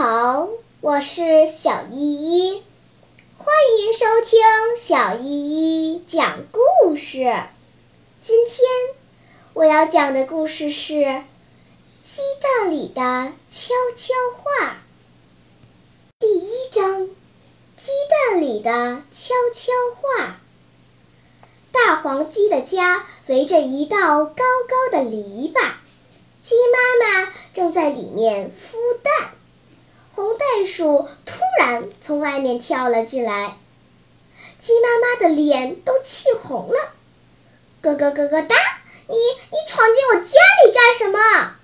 [0.00, 0.48] 好，
[0.80, 2.62] 我是小依依，
[3.36, 3.48] 欢
[3.80, 4.38] 迎收听
[4.78, 5.24] 小依
[5.96, 7.16] 依讲故事。
[8.22, 8.68] 今天
[9.54, 10.94] 我要讲的故事是
[12.04, 14.66] 《鸡蛋里的悄悄话》
[16.20, 17.08] 第一章：
[17.76, 17.90] 鸡
[18.30, 20.38] 蛋里的悄悄话。
[21.72, 25.72] 大黄鸡的家围着一道高高的篱笆，
[26.40, 28.77] 鸡妈妈正在里面孵。
[30.58, 33.56] 袋鼠突然从外面跳了进来，
[34.58, 36.94] 鸡妈妈的脸都气红了。
[37.80, 38.56] 咯咯咯咯哒！
[39.06, 41.54] 你你闯进我家里干什么？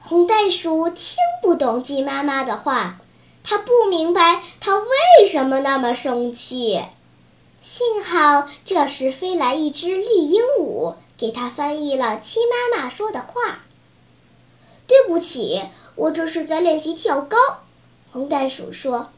[0.00, 2.98] 红袋鼠听不懂鸡妈妈的话，
[3.44, 6.82] 它不明白它为什么那么生气。
[7.60, 13.60] 幸好这时飞来一只绿鹦鹉，给它翻译了鸡妈妈说的话。
[14.88, 15.62] 对不起，
[15.94, 17.36] 我这是在练习跳高。
[18.10, 19.10] 红袋鼠说：“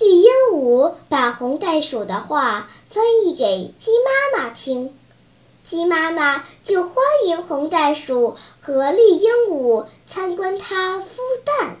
[0.00, 3.90] 绿鹦鹉把红袋鼠的话翻译给鸡
[4.32, 4.96] 妈妈听，
[5.62, 6.94] 鸡妈妈就欢
[7.26, 11.04] 迎红袋鼠和绿鹦鹉参观它孵
[11.44, 11.76] 蛋。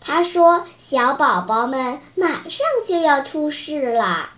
[0.00, 4.30] 他说：‘小宝宝们马上就要出世了。’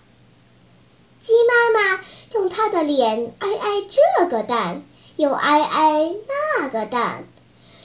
[1.23, 4.83] 鸡妈妈用它的脸挨挨这个蛋，
[5.17, 6.15] 又挨挨
[6.59, 7.25] 那个蛋。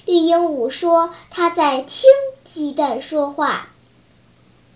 [0.08, 2.10] 绿鹦鹉说：‘它在听。’”
[2.44, 3.68] 鸡蛋说话，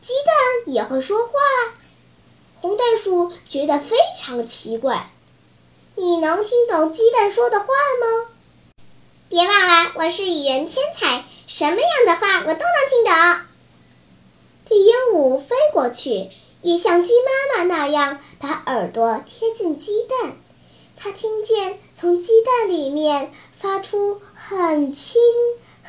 [0.02, 1.34] 鸡蛋也会说话。
[2.60, 5.10] 红袋鼠觉得非常奇怪。
[5.96, 8.30] 你能听懂鸡蛋说的话吗？
[9.30, 13.46] 别忘了，我是语言天才，什么样的话我都能听懂。
[14.70, 16.30] 绿鹦鹉飞过去，
[16.62, 20.36] 也像鸡妈妈那样把耳朵贴近鸡蛋。
[20.98, 25.22] 它听见从鸡蛋里面发出很轻。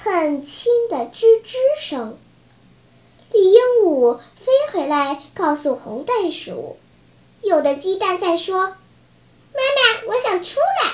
[0.04, 2.18] 很轻的吱吱声。
[3.30, 6.76] 绿鹦鹉飞回来，告诉红袋鼠
[7.40, 8.66] ：“有的鸡蛋在说，妈
[9.54, 10.90] 妈，我想出来；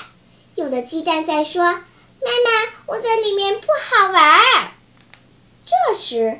[0.53, 4.39] 有的鸡蛋在说，妈妈，我在里面不好玩。”
[5.65, 6.39] 这时，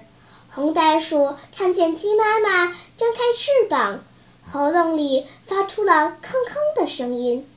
[0.54, 4.04] 红袋鼠看见鸡妈妈张开翅膀，
[4.52, 7.50] 喉咙里发出了“吭吭”的声音。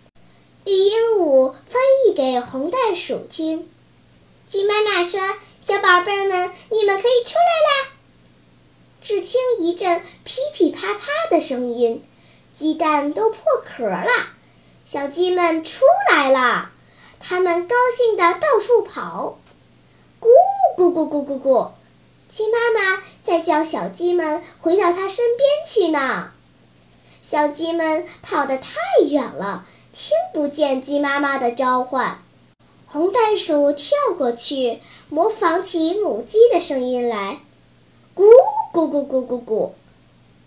[0.64, 1.21] 绿鹦鹉
[2.22, 3.68] 给红袋鼠听。
[4.48, 5.20] 鸡妈妈说
[5.60, 7.90] ：“小宝贝们，你们可以出来啦！”
[9.02, 11.00] 只听一阵噼噼啪啪
[11.32, 12.04] 的声音，
[12.54, 14.06] 鸡蛋都破壳了。
[14.84, 16.70] 小鸡们出来了，
[17.18, 19.40] 它们高兴地到处跑，
[20.20, 20.28] 咕
[20.78, 21.72] 咕咕咕咕咕。
[22.28, 26.30] 鸡妈妈在叫小鸡们回到它身边去呢。
[27.20, 28.76] 小鸡们跑得太
[29.10, 32.18] 远了，听不见鸡妈妈的召唤。
[32.86, 34.80] 红袋鼠跳过去，
[35.10, 37.40] 模仿起母鸡的声音来，
[38.16, 38.24] 咕
[38.72, 39.72] 咕咕咕咕咕。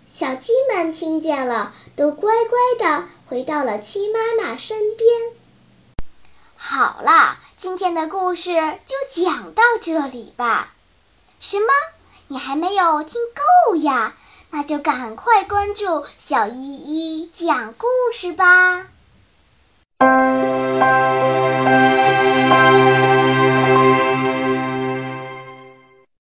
[0.08, 5.10] 小鸡们听见了，都乖乖地回到了鸡妈妈身边。
[6.56, 10.74] 好了，今天的故事就讲到这里吧。
[11.40, 11.68] 什么？
[12.28, 13.22] 你还没有听
[13.68, 14.16] 够呀？
[14.50, 18.88] 那就赶快关注小依依讲故事吧。